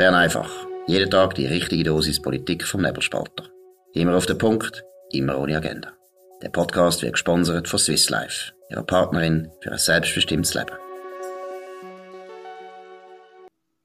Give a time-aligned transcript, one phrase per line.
[0.00, 0.50] Bern einfach.
[0.86, 3.50] Jeden Tag die richtige Dosis Politik vom Nebelspalter.
[3.92, 4.82] Immer auf den Punkt,
[5.12, 5.92] immer ohne Agenda.
[6.40, 10.72] Der Podcast wird gesponsert von Swiss Life, ihrer Partnerin für ein selbstbestimmtes Leben.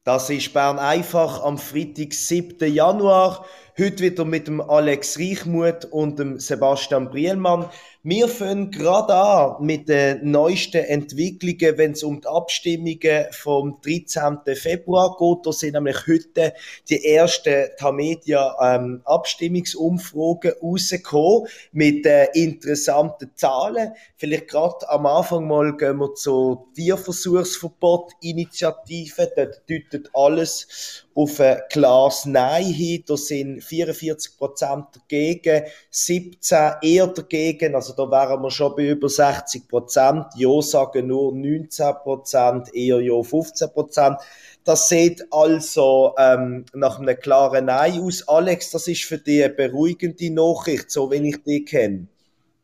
[0.06, 2.74] Das ist Bern einfach am Freitag, 7.
[2.74, 3.46] Januar.
[3.78, 7.70] Heute wieder mit dem Alex Reichmuth und dem Sebastian Brielmann.
[8.04, 14.38] Wir fangen gerade an mit den neuesten Entwicklungen, wenn es um die Abstimmungen vom 13.
[14.56, 15.46] Februar geht.
[15.46, 16.54] Da sind nämlich heute
[16.88, 23.92] die ersten Tamedia ähm, Abstimmungsumfragen rausgekommen mit äh, interessanten Zahlen.
[24.16, 29.34] Vielleicht gerade am Anfang mal gehen wir zur Tierversuchsverbot-Initiative.
[29.36, 33.04] Dort deutet alles auf ein klares Nein hin.
[33.08, 37.76] Da sind 44 Prozent dagegen, 17 eher dagegen.
[37.76, 40.26] Also da wären wir schon bei über 60 Prozent.
[40.36, 44.18] Ja sagen nur 19 Prozent, eher ja 15 Prozent.
[44.64, 48.28] Das sieht also ähm, nach einem klaren Nein aus.
[48.28, 52.08] Alex, das ist für dich eine beruhigende Nachricht, so wie ich dich kenne.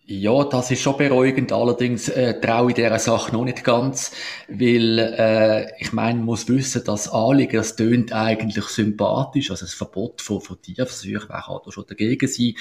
[0.07, 1.53] Ja, das ist schon beruhigend.
[1.53, 4.11] Allerdings äh, traue ich dieser Sache noch nicht ganz,
[4.49, 9.51] weil äh, ich meine, man muss wissen, das Anliegen, das tönt eigentlich sympathisch.
[9.51, 12.55] Also das Verbot von, von Tierversuchen, wer kann da schon dagegen sein?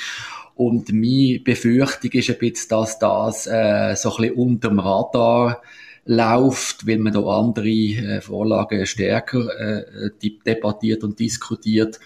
[0.55, 5.62] Und meine Befürchtung ist ein bisschen, dass das äh, so ein bisschen unterm Radar
[6.04, 10.10] läuft, weil man da andere äh, Vorlagen stärker äh,
[10.47, 11.98] debattiert und diskutiert.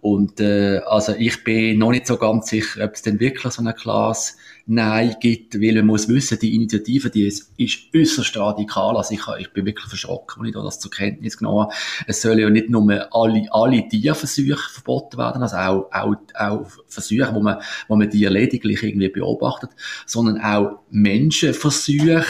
[0.00, 3.62] Und äh, also ich bin noch nicht so ganz sicher, ob es denn wirklich so
[3.62, 4.36] ein klares
[4.68, 8.96] Nein gibt, weil man muss wissen, die Initiative, die ist, ist äußerst radikal.
[8.96, 11.74] Also ich, ich bin wirklich verschrocken, als ich da das zur Kenntnis genommen habe.
[12.08, 17.30] Es sollen ja nicht nur alle, alle Tierversuche verboten werden, also auch, auch, auch Versuche,
[17.32, 19.70] wo man, wo man die lediglich irgendwie beobachtet,
[20.04, 22.24] sondern auch Menschenversuche,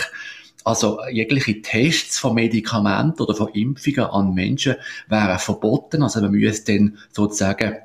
[0.62, 4.74] also jegliche Tests von Medikamenten oder von Impfungen an Menschen
[5.08, 6.02] wären verboten.
[6.02, 7.76] Also man müsste dann sozusagen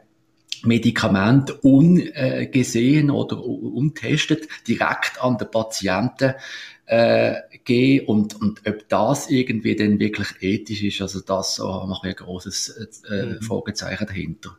[0.63, 6.33] Medikament ungesehen oder untestet direkt an den Patienten
[6.85, 12.09] äh, gehen und, und ob das irgendwie dann wirklich ethisch ist, also das so mache
[12.09, 13.41] ich ein großes äh, mhm.
[13.41, 14.57] Fragezeichen dahinter.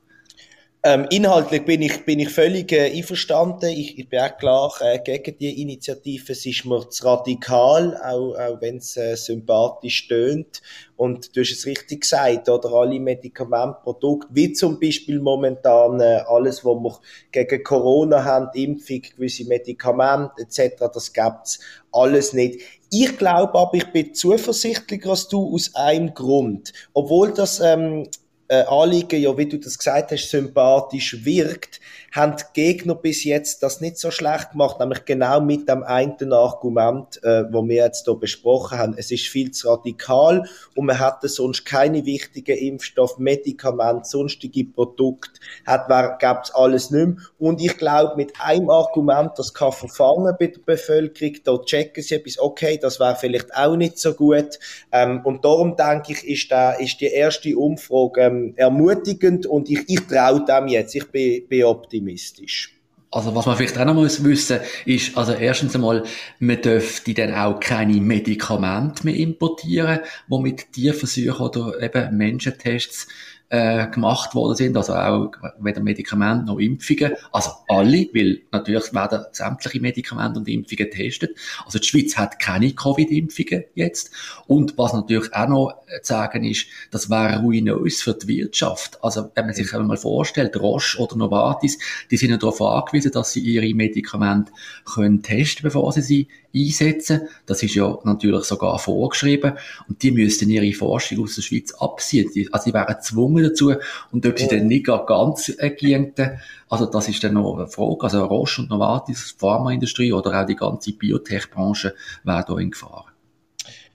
[0.85, 3.71] Ähm, inhaltlich bin ich, bin ich völlig äh, einverstanden.
[3.71, 6.33] Ich, ich bin auch klar äh, gegen die Initiative.
[6.33, 10.61] Es ist mir zu radikal, auch, auch wenn es äh, sympathisch tönt.
[10.97, 16.65] Und du hast es richtig gesagt, oder alle Medikamentprodukte, wie zum Beispiel momentan äh, alles,
[16.65, 16.99] was wir
[17.31, 21.61] gegen Corona haben, Impfung, gewisse Medikamente etc., das gibt's
[21.93, 22.61] alles nicht.
[22.91, 26.73] Ich glaube aber, ich bin zuversichtlicher als du aus einem Grund.
[26.93, 28.09] Obwohl das ähm,
[28.49, 31.81] äh, Anliegen, ja, wie du das gesagt hast, sympathisch wirkt,
[32.13, 36.33] haben die Gegner bis jetzt das nicht so schlecht gemacht, nämlich genau mit dem einen
[36.33, 38.95] Argument, äh, wo wir jetzt hier besprochen haben.
[38.99, 40.45] Es ist viel zu radikal
[40.75, 45.89] und man hätte sonst keine wichtigen Impfstoff, Medikamente, sonstige Produkte, hat,
[46.19, 47.17] gäbe es alles nicht mehr.
[47.39, 52.17] Und ich glaube, mit einem Argument, das kann verfangen bei der Bevölkerung, da checken sie
[52.17, 54.59] etwas, okay, das wäre vielleicht auch nicht so gut.
[54.91, 59.81] Ähm, und darum denke ich, ist, der, ist die erste Umfrage ähm, ermutigend und ich,
[59.89, 60.95] ich traue dem jetzt.
[60.95, 62.75] Ich bin, bin optimistisch.
[63.11, 66.03] Also was man vielleicht auch noch muss wissen, ist, also erstens einmal,
[66.39, 73.07] man dürfte dann auch keine Medikamente mehr importieren, wo mit Tierversuchen oder eben Menschentests
[73.53, 75.31] äh, gemacht worden sind, also auch
[75.61, 81.37] weder Medikamente noch Impfungen, also alle, weil natürlich werden sämtliche Medikamente und Impfungen getestet.
[81.67, 84.11] Also die Schweiz hat keine Covid-Impfungen jetzt.
[84.47, 88.99] Und was natürlich auch noch zu sagen ist, das wäre ruinös für die Wirtschaft.
[89.05, 91.79] Also wenn man sich einmal vorstellt, Roche oder Novartis,
[92.11, 94.51] die sind ja darauf angewiesen, dass sie ihre Medikamente
[94.95, 97.29] können testen, bevor sie sie einsetzen.
[97.47, 99.53] Das ist ja natürlich sogar vorgeschrieben.
[99.89, 102.31] Und die müssten ihre Forschung aus der Schweiz abziehen.
[102.53, 103.75] Also die wären gezwungen dazu.
[104.13, 106.37] Und ob sie dann nicht ganz äh,
[106.69, 108.03] also das ist dann noch eine Frage.
[108.03, 111.95] Also Roche und Novartis, Pharmaindustrie oder auch die ganze Biotech-Branche
[112.25, 113.13] wäre da in Gefahr.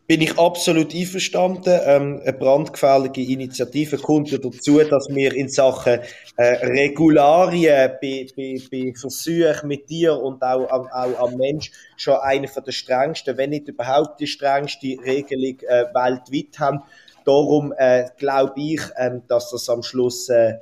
[0.08, 1.80] Bin ich absolut einverstanden.
[1.84, 6.00] Ähm, eine brandgefährliche Initiative kommt ja dazu, dass wir in Sachen
[6.38, 12.16] äh, Regularien bei, bei, bei Versuchen mit dir und auch, auch, auch am Mensch schon
[12.22, 16.84] eine von der strengsten, wenn nicht überhaupt die strengste Regelung äh, weltweit haben.
[17.28, 20.54] Darum äh, glaube ich, ähm, dass das am Schluss äh,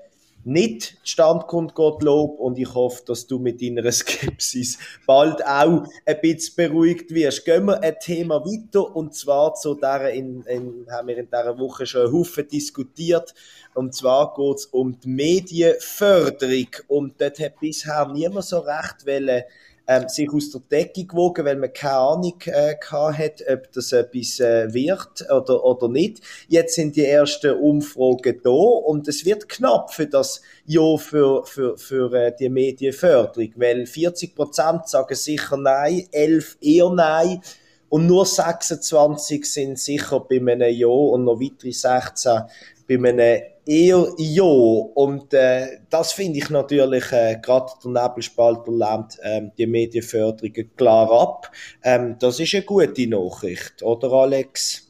[0.43, 2.39] nicht zustande kommt, Gottlob.
[2.39, 7.45] Und ich hoffe, dass du mit deiner Skepsis bald auch ein bisschen beruhigt wirst.
[7.45, 8.95] Gehen wir ein Thema weiter.
[8.95, 13.35] Und zwar zu der, in, in, haben wir in dieser Woche schon einen Haufen diskutiert.
[13.75, 16.69] Und zwar geht es um die Medienförderung.
[16.87, 19.43] Und dort hat bisher niemand so recht wollen,
[19.87, 24.39] ähm, sich aus der Decke gewogen, weil man keine Ahnung äh, hat, ob das etwas
[24.39, 26.21] äh, wird oder, oder nicht.
[26.47, 31.77] Jetzt sind die ersten Umfragen da und es wird knapp für das Jahr für, für,
[31.77, 37.41] für äh, die Medienförderung, weil 40 Prozent sagen sicher nein, 11 eher nein
[37.89, 42.41] und nur 26 sind sicher bei einem Ja und noch weitere 16
[42.87, 44.43] bei einem eher Ja.
[44.43, 51.11] Und äh, das finde ich natürlich, äh, gerade der Nebelspalter lehnt ähm, die Medienförderung klar
[51.11, 51.51] ab.
[51.83, 54.85] Ähm, das ist eine gute Nachricht, oder Alex?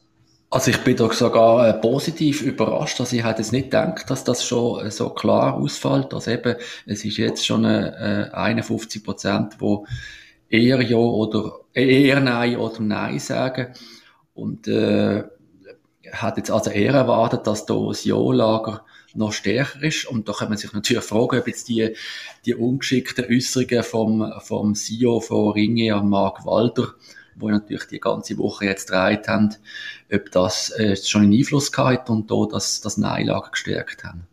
[0.48, 3.00] Also ich bin doch sogar äh, positiv überrascht.
[3.00, 6.14] Also ich hätte jetzt nicht gedacht, dass das schon äh, so klar ausfällt.
[6.14, 6.56] Also eben,
[6.86, 9.86] es ist jetzt schon äh, 51 Prozent, wo
[10.48, 13.74] eher Ja oder äh, eher Nein oder Nein sagen.
[14.34, 15.24] Und äh,
[16.12, 20.06] hat jetzt also eher erwartet, dass da das Ja-Lager noch stärker ist.
[20.06, 21.94] Und da kann man sich natürlich fragen, ob jetzt die,
[22.44, 26.94] die ungeschickten Äußerungen vom, vom CEO von Ringe, Mark Walter,
[27.36, 29.54] wo natürlich die ganze Woche jetzt gedreht haben,
[30.12, 34.26] ob das äh, schon einen Einfluss gehabt und da das, das Nein-Lager gestärkt haben.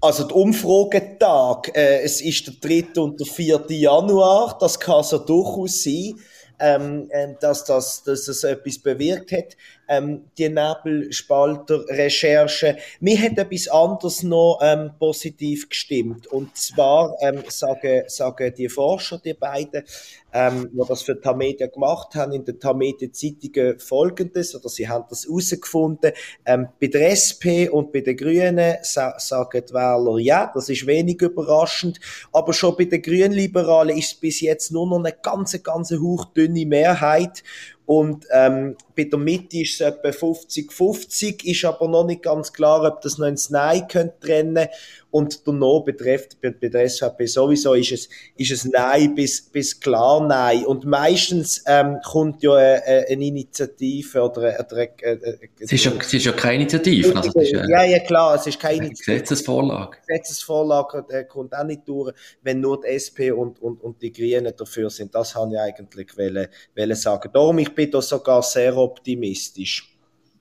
[0.00, 3.00] Also der Umfragetag, äh, es ist der 3.
[3.00, 3.64] und der 4.
[3.70, 6.16] Januar, das kann so durchaus sein,
[6.58, 9.56] ähm, ähm, dass, das, dass das etwas bewirkt hat
[9.88, 12.76] ähm, die Nebelspalter-Recherche.
[13.00, 16.26] Mir hat etwas anderes noch ähm, positiv gestimmt.
[16.26, 19.84] Und zwar ähm, sagen, sagen die Forscher, die beiden,
[20.32, 25.26] ähm, die das für Tamedia gemacht haben, in der Tamedia-Zeitung folgendes, oder sie haben das
[25.26, 26.12] herausgefunden,
[26.44, 30.86] ähm, bei der SP und bei den Grünen sa sagen die Wähler ja, das ist
[30.86, 32.00] wenig überraschend,
[32.32, 36.66] aber schon bei den Grünliberalen ist es bis jetzt nur noch eine ganz, ganz hauchdünne
[36.66, 37.44] Mehrheit
[37.86, 42.82] und ähm, bei der Mitte ist es etwa 50-50, ist aber noch nicht ganz klar,
[42.82, 44.68] ob das noch ins Nein könnte trennen
[45.14, 50.26] und der No betrifft, der SVP sowieso ist es, ist es Nein bis, bis klar
[50.26, 50.66] Nein.
[50.66, 55.92] Und meistens ähm, kommt ja eine, eine Initiative oder, oder eine, eine, es, ist ja,
[56.00, 57.14] es ist ja keine Initiative.
[57.14, 59.98] Also ist, ja, ja, klar, es ist keine Gesetzesvorlage.
[60.04, 62.12] Gesetzesvorlage äh, kommt auch nicht durch,
[62.42, 65.14] wenn nur die SP und, und, und die Grünen dafür sind.
[65.14, 67.30] Das habe ich eigentlich wollen, wollen sagen.
[67.32, 69.93] Darum, ich bin da sogar sehr optimistisch.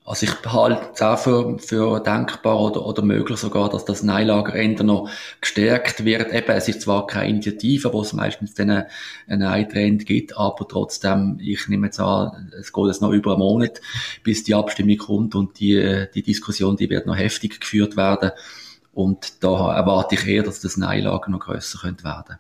[0.05, 4.53] Also ich halte es auch für, für denkbar oder, oder möglich sogar, dass das Neilager
[4.53, 5.09] Ende noch
[5.39, 6.33] gestärkt wird.
[6.33, 8.83] Eben, es ist zwar keine Initiative, wo es meistens dann
[9.27, 13.39] einen Eintrend gibt, aber trotzdem, ich nehme jetzt an, es geht jetzt noch über einen
[13.39, 13.79] Monat,
[14.23, 18.31] bis die Abstimmung kommt und die, die Diskussion, die wird noch heftig geführt werden.
[18.93, 22.39] Und da erwarte ich eher, dass das Neilager noch grösser könnte werden.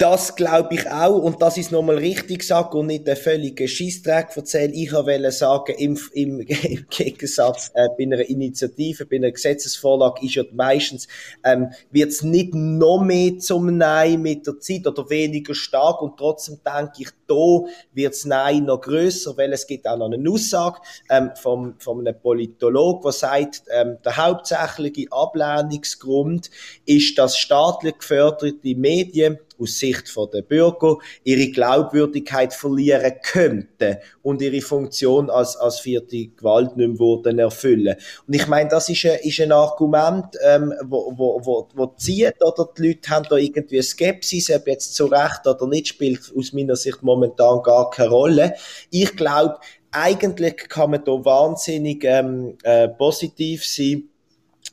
[0.00, 4.28] Das glaube ich auch und das ist nochmal richtig gesagt und nicht der völlige Schießträg
[4.36, 4.72] erzählen.
[4.72, 10.36] Ich wollte sagen, im, im, im Gegensatz äh, bei einer Initiative, bei einer Gesetzesvorlage ist
[10.36, 11.08] ja meistens,
[11.42, 16.16] ähm, wird es nicht noch mehr zum Nein mit der Zeit oder weniger stark und
[16.16, 20.30] trotzdem denke ich, da wird das Nein noch größer, weil es gibt auch noch eine
[20.30, 20.78] Aussage
[21.10, 26.50] ähm, vom, von einem Politolog, der sagt, ähm, der hauptsächliche Ablehnungsgrund
[26.86, 34.60] ist, dass staatlich geförderte Medien aus Sicht der Bürger ihre Glaubwürdigkeit verlieren könnten und ihre
[34.60, 37.96] Funktion als, als vierte Gewalt nicht mehr würden erfüllen.
[38.26, 42.42] Und ich meine, das ist ein, ist ein Argument, ähm, wo, wo, wo, wo zieht,
[42.42, 46.52] oder die Leute haben da irgendwie Skepsis, ob jetzt zu Recht oder nicht, spielt aus
[46.52, 48.54] meiner Sicht momentan gar keine Rolle.
[48.90, 49.58] Ich glaube,
[49.90, 54.08] eigentlich kann man da wahnsinnig ähm, äh, positiv sein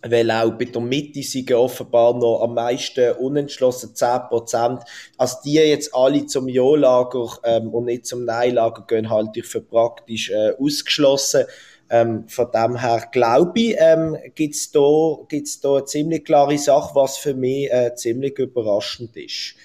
[0.07, 4.81] weil auch bei der Mitte sind offenbar noch am meisten unentschlossen, 10%.
[5.17, 9.61] Als die jetzt alle zum Ja-Lager ähm, und nicht zum Nein-Lager gehen, halte ich für
[9.61, 11.45] praktisch äh, ausgeschlossen.
[11.89, 16.57] Ähm, von dem her glaube ich, ähm, gibt es da, gibt's da eine ziemlich klare
[16.57, 19.55] Sache, was für mich äh, ziemlich überraschend ist.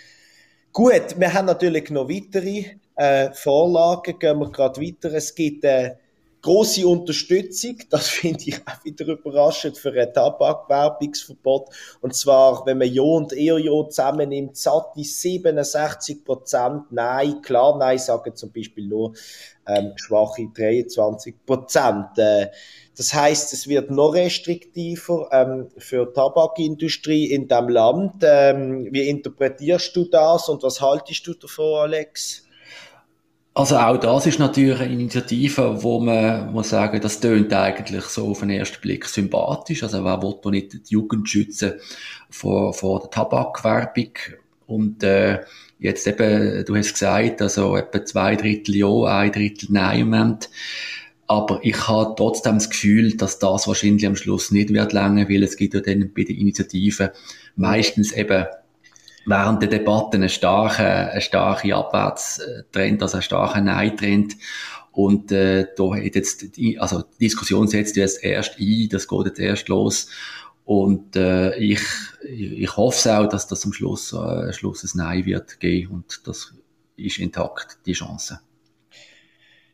[0.73, 2.64] Gut, wir haben natürlich noch weitere
[2.97, 5.12] äh, Vorlagen, gehen wir gerade weiter.
[5.14, 5.92] Es gibt äh,
[6.42, 11.68] große Unterstützung, das finde ich auch wieder überraschend, für ein Tabakwerbungsverbot.
[12.00, 18.35] Und zwar, wenn man Jo und Ehrjo zusammennimmt, satte 67 Prozent Nein, klar Nein sagen
[18.35, 19.12] zum Beispiel nur
[19.66, 22.18] ähm, schwache 23 Prozent.
[22.18, 22.49] Äh,
[22.97, 28.23] das heißt, es wird noch restriktiver ähm, für die Tabakindustrie in dem Land.
[28.23, 32.47] Ähm, wie interpretierst du das und was haltest du davon, Alex?
[33.52, 38.28] Also auch das ist natürlich eine Initiative, wo man muss sagen, das tönt eigentlich so
[38.28, 39.83] auf den ersten Blick sympathisch.
[39.83, 41.73] Also wer will da nicht die Jugend schützen
[42.30, 44.12] vor, vor der Tabakwerbung?
[44.66, 45.40] Und äh,
[45.80, 50.49] jetzt eben, du hast gesagt, also etwa zwei Drittel Ja, ein Drittel Nein im Moment.
[51.26, 55.42] Aber ich habe trotzdem das Gefühl, dass das wahrscheinlich am Schluss nicht wird länger, weil
[55.42, 57.11] es gibt ja dann bei den Initiativen
[57.57, 58.47] meistens eben
[59.26, 64.36] während der Debatte einen starken, einen starken Abwärtstrend, also einen starken Nein-Trend.
[64.92, 69.26] Und äh, da hat jetzt die, also die Diskussion setzt jetzt erst ein, das geht
[69.26, 70.08] jetzt erst los.
[70.64, 71.80] Und äh, ich,
[72.28, 76.54] ich hoffe auch, dass das am Schluss, äh, Schluss ein Nein wird geben und das
[76.96, 78.40] ist intakt, die Chance.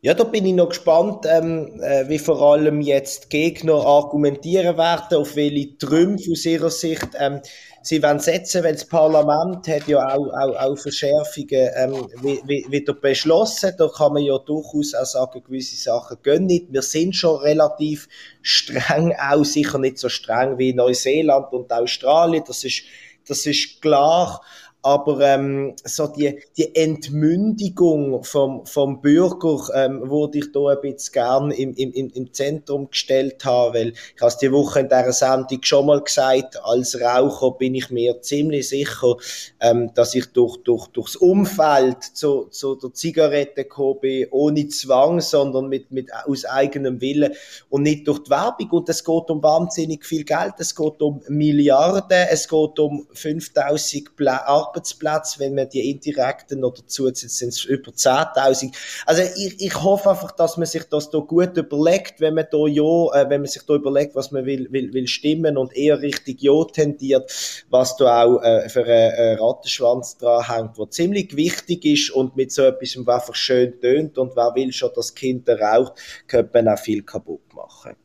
[0.02, 5.16] Ja, da bin ich noch gespannt, ähm, äh, wie vor allem jetzt Gegner argumentieren werden,
[5.16, 7.40] auf welche Trümpfe aus ihrer Sicht ähm,
[7.82, 13.72] sie wollen setzen, weil das Parlament hat ja auch, auch, auch Verschärfungen ähm, wieder beschlossen.
[13.78, 16.66] Da kann man ja durchaus auch sagen, gewisse Sachen gehen nicht.
[16.70, 18.06] Wir sind schon relativ
[18.42, 22.82] streng, auch sicher nicht so streng wie Neuseeland und Australien, das ist,
[23.26, 24.42] das ist klar
[24.86, 31.12] aber ähm, so die, die Entmündigung vom, vom Bürger ähm, würde ich da ein bisschen
[31.12, 35.12] gern im, im, im Zentrum gestellt haben, weil ich habe es die Woche in dieser
[35.12, 39.16] Sendung schon mal gesagt, als Raucher bin ich mir ziemlich sicher,
[39.58, 45.20] ähm, dass ich durch, durch, durchs Umfeld zu, zu der Zigarette gekommen bin, ohne Zwang,
[45.20, 47.32] sondern mit, mit, aus eigenem Willen
[47.70, 48.70] und nicht durch die Werbung.
[48.70, 54.14] Und es geht um wahnsinnig viel Geld, es geht um Milliarden, es geht um 5000
[54.14, 58.74] Pla Arbeitsplätze, wenn man die indirekten noch dazu zieht, sind es über 10.000.
[59.06, 62.66] Also ich, ich hoffe einfach, dass man sich das da gut überlegt, wenn man da
[62.66, 66.00] ja, äh, wenn man sich da überlegt, was man will, will, will stimmen und eher
[66.00, 71.36] richtig ja tendiert, was da auch äh, für einen äh, Rattenschwanz dran hängt, der ziemlich
[71.36, 75.58] wichtig ist und mit so etwas einfach schön tönt und wer will schon, dass Kinder
[75.58, 75.94] raucht,
[76.28, 77.96] könnte man auch viel kaputt machen.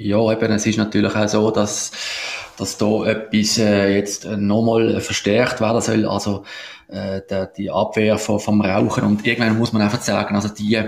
[0.00, 1.90] Ja, eben, es ist natürlich auch so, dass,
[2.56, 6.44] dass da etwas äh, jetzt nochmal verstärkt werden soll, also
[6.86, 9.02] äh, der, die Abwehr vom, vom Rauchen.
[9.02, 10.80] Und irgendwann muss man einfach sagen, also die,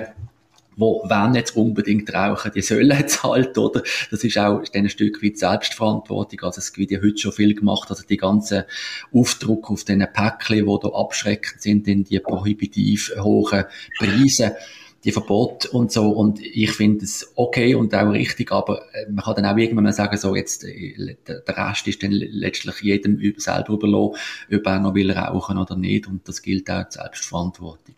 [0.77, 3.83] wo wenn jetzt unbedingt rauchen, die sollen jetzt halt, oder?
[4.13, 6.43] Das ist auch ein Stück weit Selbstverantwortung.
[6.43, 7.91] Also es wird ja heute schon viel gemacht.
[7.91, 8.69] Also die ganze
[9.13, 13.65] Aufdruck auf diesen Päckchen, die da abschreckend sind, in die prohibitiv hohen
[13.99, 14.55] Preise
[15.05, 16.11] die Verbote und so.
[16.11, 19.85] Und ich finde es okay und auch richtig, aber äh, man kann dann auch irgendwann
[19.85, 24.21] mal sagen, so jetzt, äh, der Rest ist dann letztlich jedem selber überlassen,
[24.53, 26.07] ob er noch will rauchen oder nicht.
[26.07, 27.97] Und das gilt auch als Selbstverantwortung.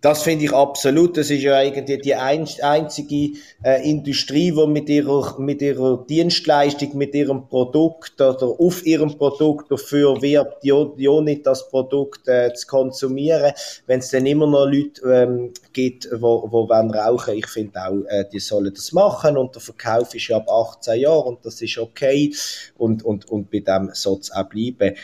[0.00, 1.16] Das finde ich absolut.
[1.16, 7.16] Das ist ja eigentlich die einzige äh, Industrie, die mit ihrer, mit ihrer Dienstleistung, mit
[7.16, 12.68] ihrem Produkt oder auf ihrem Produkt dafür wirbt, ja, ja nicht das Produkt äh, zu
[12.68, 13.52] konsumieren.
[13.86, 18.04] Wenn es dann immer noch Leute ähm, gibt, wo, wo wollen rauchen, ich finde auch,
[18.06, 21.60] äh, die sollen das machen und der Verkauf ist ja ab 18 Jahren und das
[21.60, 22.32] ist okay
[22.76, 24.94] und, und, und bei dem soll es auch bleiben.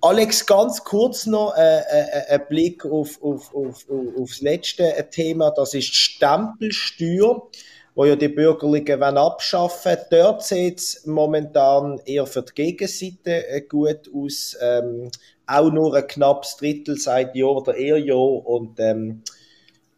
[0.00, 5.08] Alex, ganz kurz noch äh, äh, äh, ein Blick auf, auf, auf, auf das letzte
[5.10, 7.48] Thema, das ist die Stempelsteuer,
[7.96, 10.06] wo ja die Bürgerlichen abschaffen wollen.
[10.10, 14.56] Dort sieht es momentan eher für die Gegenseite äh, gut aus.
[14.60, 15.10] Ähm,
[15.48, 19.22] auch nur ein knappes Drittel seit Jahr oder eher Jahr und ähm,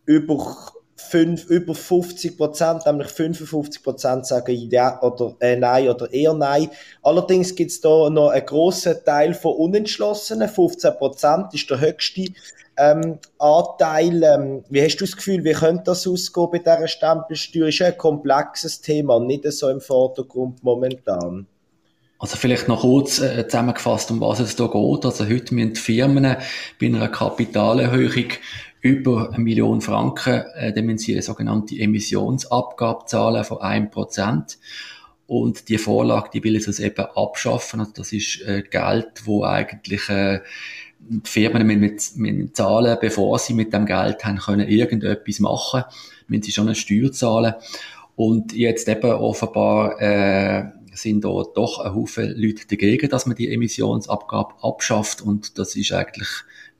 [0.06, 0.72] über
[1.08, 6.70] fünf, über 50 Prozent, nämlich 55 Prozent sagen ja oder äh, nein oder eher nein.
[7.02, 10.48] Allerdings gibt es da noch einen grossen Teil von Unentschlossenen.
[10.48, 12.26] 15 Prozent ist der höchste
[12.76, 14.22] ähm, Anteil.
[14.22, 17.68] Ähm, wie hast du das Gefühl, wie könnte das ausgehen bei dieser Stempelsteuer?
[17.68, 21.46] Ist ein komplexes Thema, nicht so im Vordergrund momentan.
[22.20, 25.04] Also vielleicht noch kurz äh, zusammengefasst, um was es da geht.
[25.06, 26.36] Also heute müssen die Firmen
[26.78, 28.26] bei einer Kapitalerhöhung
[28.80, 34.58] über eine Million Franken, äh, dann müssen sie eine sogenannte Emissionsabgabe zahlen von einem Prozent.
[35.26, 37.80] Und die Vorlage, die will es eben abschaffen.
[37.80, 40.40] Also das ist äh, Geld, wo eigentlich äh,
[40.98, 45.84] die Firmen mit, mit zahlen, bevor sie mit dem Geld haben können irgendetwas machen,
[46.26, 47.54] müssen sie schon eine Steuer zahlen.
[48.16, 53.52] Und jetzt eben offenbar äh, sind da doch ein Haufen Leute dagegen, dass man die
[53.52, 55.22] Emissionsabgabe abschafft.
[55.22, 56.28] Und das ist eigentlich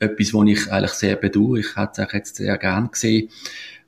[0.00, 1.59] etwas, was ich eigentlich sehr bedauere.
[1.59, 3.30] Ich hätte es jetzt sehr gern gesehen,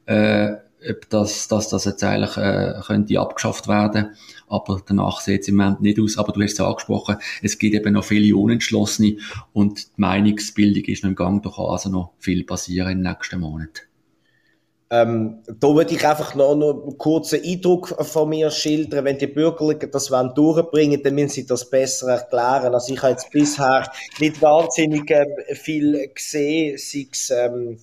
[0.06, 0.52] äh,
[0.88, 4.10] ob das, dass das jetzt eigentlich äh, könnte abgeschafft werden.
[4.48, 6.18] Aber danach sieht es im Moment nicht aus.
[6.18, 9.16] Aber du hast es angesprochen, es gibt eben noch viele Unentschlossene
[9.52, 11.42] und die Meinungsbildung ist noch im Gang.
[11.42, 13.91] Da kann also noch viel passieren den nächsten Monaten.
[14.94, 19.06] Ähm, da würde ich einfach noch, noch einen kurzen Eindruck von mir schildern.
[19.06, 22.74] Wenn die Bürgerlichen das wollen durchbringen, dann müssen sie das besser erklären.
[22.74, 27.78] Also ich habe jetzt bisher nicht wahnsinnig ähm, viel gesehen, sei es, ähm,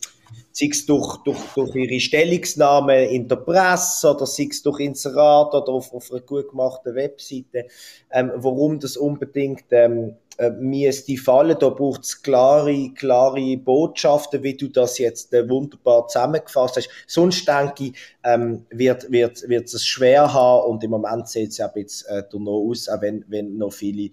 [0.60, 5.54] sei es durch, durch, durch ihre Stellungsnahmen in der Presse oder sei es durch Inserat
[5.54, 7.68] oder auf, auf einer gut gemachten Webseite,
[8.12, 11.56] ähm, warum das unbedingt ähm, äh, müsste fallen.
[11.60, 16.89] Da braucht es klare, klare Botschaften, wie du das jetzt äh, wunderbar zusammengefasst hast.
[17.08, 21.58] Sonst denke ich, ähm, wird, wird, wird es schwer haben und im Moment sieht es
[21.58, 24.12] ja ein bisschen äh, noch aus, auch wenn, wenn noch viele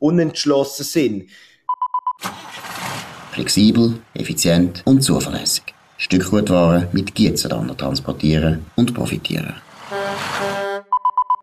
[0.00, 1.30] unentschlossen sind.
[3.32, 5.73] Flexibel, effizient und zuverlässig.
[6.04, 9.54] Stückgutware mit Gietzenlander transportieren und profitieren.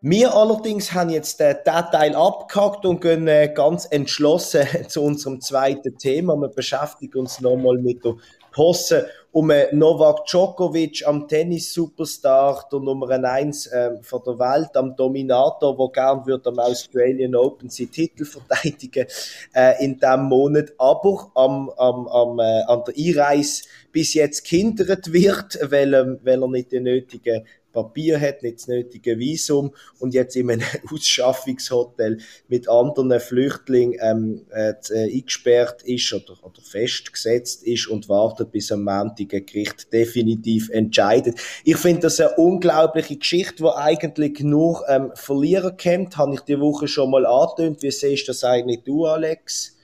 [0.02, 5.98] Wir allerdings haben jetzt den Teil abgehakt und gehen äh, ganz entschlossen zu unserem zweiten
[5.98, 6.36] Thema.
[6.36, 8.14] Wir beschäftigen uns nochmal mit der
[8.52, 15.74] Posse um Novak Djokovic am Tennis-Superstar, der Nummer 1 äh, von der Welt, am Dominator,
[15.74, 19.06] der gern würde am Australian Open seinen Titel verteidigen
[19.54, 23.62] äh, in diesem Monat, aber am, am, am, äh, an der Einreise
[23.92, 28.68] bis jetzt gehindert wird, weil, ähm, weil er nicht die nötigen Papier hat, nicht das
[28.68, 32.18] nötige Visum und jetzt in einem Ausschaffungshotel
[32.48, 38.84] mit anderen Flüchtlingen ähm, äh, eingesperrt ist oder, oder festgesetzt ist und wartet, bis am
[38.84, 41.38] Montag ein Gericht definitiv entscheidet.
[41.64, 46.16] Ich finde das eine unglaubliche Geschichte, die eigentlich nur ähm, Verlierer kennt.
[46.16, 47.82] Habe ich die Woche schon mal angetönt.
[47.82, 49.76] Wie siehst du das eigentlich du, Alex?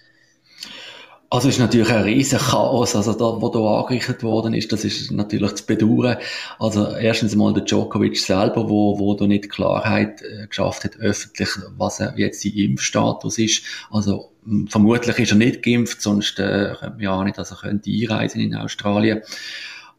[1.31, 4.85] Also es ist natürlich ein riesen Chaos, also da, wo da angerichtet worden ist, das
[4.85, 6.17] ist natürlich zu bedauern.
[6.59, 11.51] Also erstens mal der Djokovic selber, wo, wo da nicht Klarheit äh, geschafft hat, öffentlich,
[11.77, 13.63] was er jetzt sein Impfstatus ist.
[13.91, 14.31] Also
[14.69, 18.55] vermutlich ist er nicht geimpft, sonst äh, könnte ja nicht, dass er könnte einreisen in
[18.55, 19.21] Australien.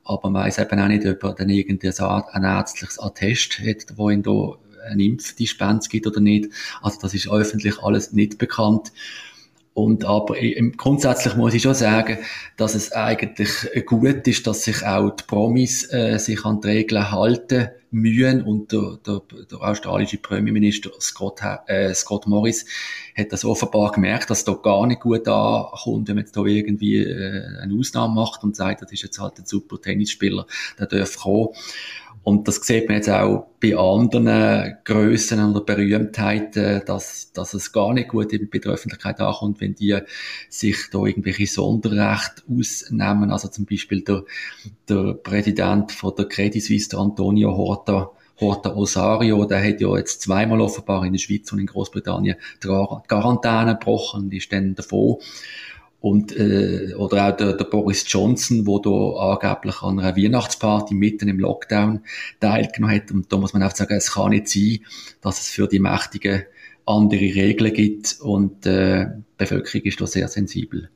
[0.03, 4.09] Aber man weiß eben auch nicht, ob er dann irgendein ein ärztliches Attest hat, wo
[4.09, 4.55] ihn da
[4.89, 6.50] eine Impfdispens gibt oder nicht.
[6.81, 8.91] Also das ist öffentlich alles nicht bekannt.
[9.83, 10.36] Und aber
[10.75, 12.17] grundsätzlich muss ich schon sagen,
[12.57, 13.50] dass es eigentlich
[13.86, 18.71] gut ist, dass sich auch die Promis äh, sich an die Regeln halten mühen und
[18.71, 22.65] der, der, der australische Premierminister Scott, äh, Scott Morris
[23.17, 26.43] hat das offenbar gemerkt, dass es da gar nicht gut ankommt, wenn man jetzt da
[26.43, 30.45] irgendwie äh, eine Ausnahme macht und sagt, das ist jetzt halt ein super Tennisspieler,
[30.77, 31.50] der darf kommen.
[32.29, 37.91] Und das sieht man jetzt auch bei anderen Grössen oder Berühmtheiten, dass, dass es gar
[37.91, 39.98] nicht gut bei der Öffentlichkeit ankommt, wenn die
[40.48, 43.31] sich da irgendwelche Sonderrechte ausnehmen.
[43.31, 44.25] Also zum Beispiel der,
[44.88, 50.62] der Präsident von der Credit Suisse, Antonio Horta, Horta Osario, der hat ja jetzt zweimal
[50.62, 55.18] offenbar in der Schweiz und in Großbritannien die Quarantäne gebrochen und ist dann davon
[56.01, 61.27] und äh, oder auch der, der Boris Johnson, wo da angeblich an einer Weihnachtsparty mitten
[61.27, 62.01] im Lockdown
[62.40, 63.12] teilgenommen hat.
[63.12, 64.79] Und da muss man auch sagen, es kann nicht sein,
[65.22, 66.44] dass es für die Mächtigen
[66.85, 70.90] andere Regeln gibt und äh, die Bevölkerung ist da sehr sensibel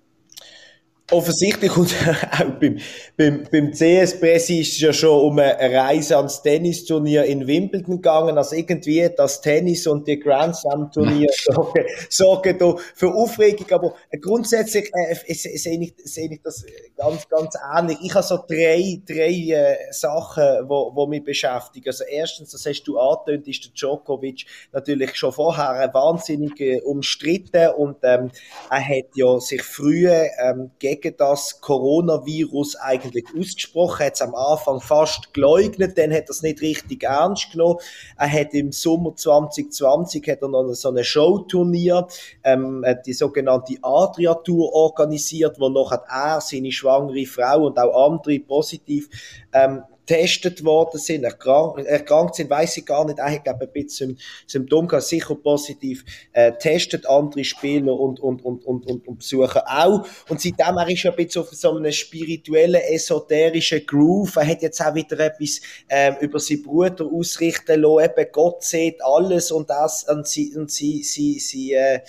[1.12, 1.94] offensichtlich und
[2.32, 2.80] auch beim,
[3.18, 8.38] beim, beim CS-Pressi ist es ja schon um eine Reise ans Tennisturnier in Wimbledon gegangen.
[8.38, 13.70] Also irgendwie das Tennis und die Grand Slam-Turnier sorgen, sorgen da für Aufregung.
[13.72, 17.98] Aber grundsätzlich äh, sehe ich, seh ich das ganz, ganz ähnlich.
[18.02, 21.90] Ich habe so drei, drei äh, Sachen, wo, wo mich beschäftigen.
[21.90, 27.74] Also erstens, das hast du angetönt, ist der Djokovic natürlich schon vorher wahnsinnig äh, umstritten
[27.76, 28.32] und ähm,
[28.70, 34.02] er hat ja sich früher ähm, gegen gegen das Coronavirus eigentlich ausgesprochen.
[34.02, 37.80] Er hat es am Anfang fast geleugnet, dann hat er es nicht richtig ernst genommen.
[38.18, 42.08] Er hat im Sommer 2020 hat er noch so ein Showturnier,
[42.44, 48.12] ähm, die sogenannte Adria Tour organisiert, wo noch hat er seine schwangere Frau und auch
[48.12, 49.10] andere positiv
[49.54, 53.20] ähm, getestet worden sind, erkrankt, erkrankt sind, weiß ich gar nicht.
[53.20, 58.86] Hat, glaube ein bisschen Symptom sicher positiv, äh, testet andere Spieler und, und, und, und,
[58.86, 60.06] und, und Besucher auch.
[60.30, 64.36] Und seitdem, er ist ja ein bisschen auf so einem spirituellen, esoterischen Groove.
[64.38, 69.04] Er hat jetzt auch wieder etwas, ähm, über seinen Bruder ausrichten lassen, eben Gott sieht
[69.04, 72.00] alles und das, und sie, und sie, sie, sie, äh,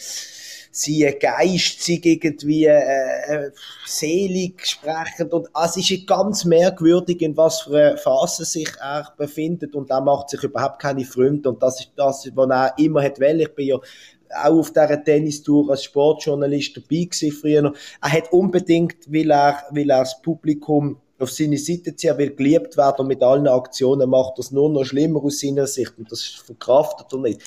[0.77, 3.51] sein Geist sei irgendwie äh, äh,
[3.87, 9.13] selig sprechend und also es ist ganz merkwürdig, in was für einer Phase sich er
[9.17, 13.05] befindet und er macht sich überhaupt keine Freunde und das ist das, was er immer
[13.05, 13.41] hat will.
[13.41, 17.73] Ich bin ja auch auf dieser Tennistour als Sportjournalist dabei gewesen früher.
[18.03, 22.77] Er hat unbedingt, will er, will er das Publikum auf seine Seite ziehen, will geliebt
[22.77, 26.25] werden und mit allen Aktionen macht das nur noch schlimmer aus seiner Sicht und das
[26.25, 27.43] verkraftet er nicht.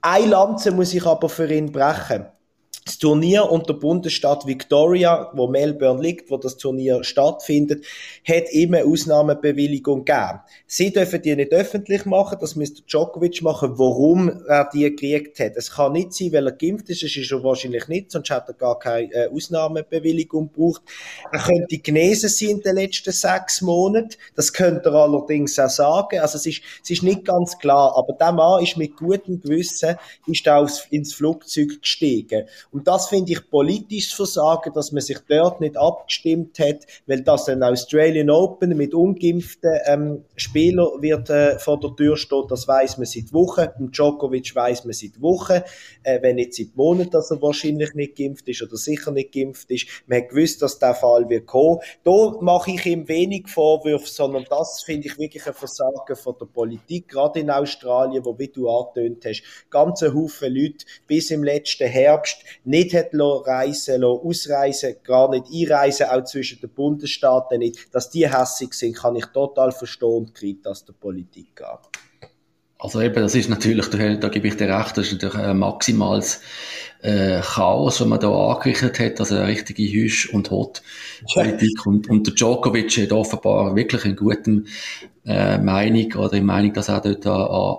[0.00, 2.26] Eine Lanze muss ich aber für ihn brechen
[2.84, 7.84] das Turnier unter Bundesstadt Victoria, wo Melbourne liegt, wo das Turnier stattfindet,
[8.26, 10.40] hat immer Ausnahmebewilligung gegeben.
[10.66, 15.52] Sie dürfen die nicht öffentlich machen, das müsste Djokovic machen, warum er die gekriegt hat.
[15.56, 18.48] Es kann nicht sein, weil er geimpft ist, das ist er wahrscheinlich nicht, sonst hat
[18.48, 20.82] er gar keine äh, Ausnahmebewilligung gebraucht.
[21.30, 26.18] Er könnte genesen sein in den letzten sechs Monaten, das könnte er allerdings auch sagen,
[26.18, 29.96] also es ist, es ist nicht ganz klar, aber der Mann ist mit gutem Gewissen
[30.26, 35.76] ist ins Flugzeug gestiegen Und das finde ich politisch Versagen, dass man sich dort nicht
[35.76, 41.94] abgestimmt hat, weil das ein Australian Open mit ungeimpften ähm, Spielern wird äh, vor der
[41.94, 43.68] Tür steht, das weiß man seit Wochen.
[43.78, 45.60] Und Djokovic weiß man seit Wochen,
[46.02, 49.70] äh, wenn nicht seit Monaten, dass er wahrscheinlich nicht geimpft ist oder sicher nicht geimpft
[49.70, 49.86] ist.
[50.06, 51.80] Man hat gewusst, dass der Fall wird kommen.
[52.04, 56.46] Da mache ich ihm wenig Vorwürfe, sondern das finde ich wirklich ein Versagen von der
[56.46, 61.88] Politik, gerade in Australien, wo, wie du angetönt hast, ganze Haufen Leute bis im letzten
[61.88, 68.32] Herbst nicht hat reisen ausreisen, gar nicht einreisen, auch zwischen den Bundesstaaten nicht, dass die
[68.32, 71.78] hässig sind, kann ich total verstehen und kriege das der Politik an.
[72.78, 76.40] Also eben, das ist natürlich, da gebe ich dir recht, das ist natürlich ein maximales
[77.00, 81.86] äh, Chaos, was man da angerichtet hat, also eine richtige Hüsch- und Hot-Politik.
[81.86, 84.66] Und, und der Djokovic hat offenbar wirklich in gutem
[85.24, 87.76] äh, Meinung, oder in Meinung, dass er dort an,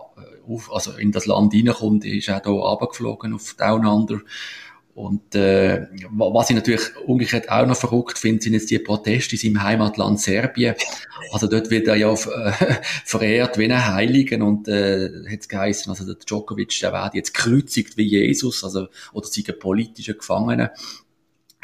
[0.47, 4.19] auf, also in das Land reinkommt, ist er da runtergeflogen auf Down Under
[4.95, 9.41] und äh, was ich natürlich umgekehrt auch noch verrückt finde, sind jetzt die Proteste in
[9.41, 10.75] seinem Heimatland Serbien.
[11.31, 12.15] Also dort wird er ja äh,
[13.05, 17.97] verehrt wie ein Heiligen und äh, hat geheißen, also der Djokovic, der wird jetzt gekreuzigt
[17.97, 20.13] wie Jesus, also oder sei ein politischer.
[20.45, 20.69] Ein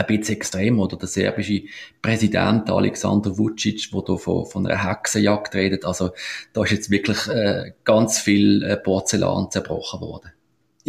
[0.08, 1.63] bisschen extrem, oder der serbische
[2.02, 5.84] Präsident Alexander Vucic, der da von, von einer Hexenjagd redet.
[5.84, 6.12] Also
[6.54, 10.32] da ist jetzt wirklich äh, ganz viel äh, Porzellan zerbrochen worden.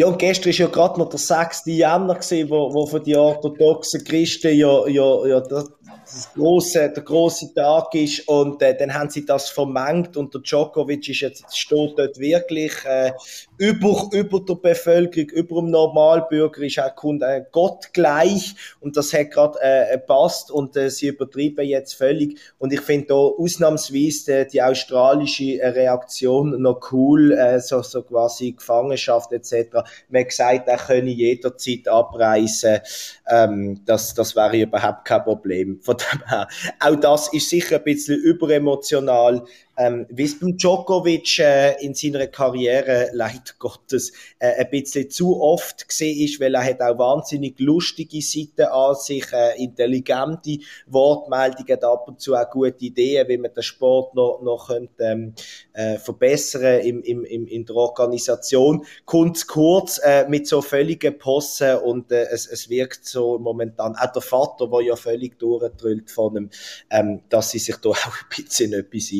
[0.00, 1.66] Ja, und gestern war ja gerade noch der 6.
[1.66, 5.70] Jänner, gewesen, wo, wo für die orthodoxen Christen ja, ja, ja das,
[6.12, 10.40] das grosse, der große Tag ist und äh, dann haben sie das vermengt und der
[10.40, 13.12] Djokovic ist jetzt, steht dort wirklich äh,
[13.59, 19.12] über, über der Bevölkerung, über dem Normalbürger ist auch Kunde, äh, Gott gleich und das
[19.12, 24.40] hat gerade äh, passt und äh, sie übertreiben jetzt völlig und ich finde da ausnahmsweise
[24.40, 29.85] äh, die australische äh, Reaktion noch cool, äh, so, so quasi Gefangenschaft etc.
[30.09, 32.81] Man hat gesagt, er könne jederzeit abreisen,
[33.29, 35.81] ähm, das, das wäre überhaupt kein Problem.
[35.81, 35.96] Von
[36.80, 39.44] auch das ist sicher ein bisschen überemotional,
[39.80, 45.40] ähm, wie es beim Djokovic äh, in seiner Karriere leider Gottes äh, ein bisschen zu
[45.40, 51.82] oft gesehen ist, weil er hat auch wahnsinnig lustige Seiten an sich, äh, intelligente Wortmeldungen,
[51.82, 55.34] ab und zu auch gute Ideen, wie man den Sport noch, noch könnte, ähm,
[55.72, 58.84] äh, verbessern im, im, im, in der Organisation.
[59.06, 64.12] Kommt kurz äh, mit so völligen Possen und äh, es, es wirkt so momentan, auch
[64.12, 66.50] der Vater, der ja völlig durchgedrüllt von ihm,
[66.90, 69.10] ähm, dass sie sich da auch ein bisschen etwas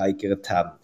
[0.00, 0.78] reingesteigert haben.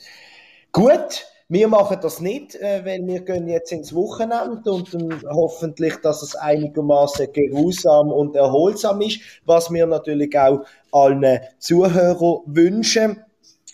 [0.73, 5.95] Gut, wir machen das nicht, äh, weil wir gehen jetzt ins Wochenende und dann hoffentlich,
[6.03, 13.23] dass es einigermaßen geruhsam und erholsam ist, was wir natürlich auch allen Zuhörern wünschen.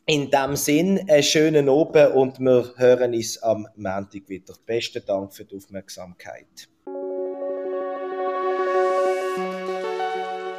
[0.04, 4.52] In dem Sinn, einen schönen Abend und wir hören uns am Montag wieder.
[4.66, 6.68] Besten Dank für die Aufmerksamkeit.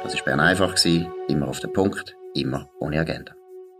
[0.02, 0.74] Das war Bern einfach,
[1.28, 3.34] immer auf den Punkt, immer ohne Agenda.